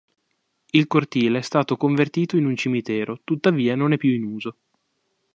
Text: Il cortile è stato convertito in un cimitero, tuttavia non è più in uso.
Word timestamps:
Il 0.71 0.87
cortile 0.87 1.37
è 1.37 1.41
stato 1.43 1.77
convertito 1.77 2.35
in 2.35 2.47
un 2.47 2.55
cimitero, 2.55 3.21
tuttavia 3.23 3.75
non 3.75 3.93
è 3.93 3.97
più 3.97 4.09
in 4.09 4.23
uso. 4.23 4.55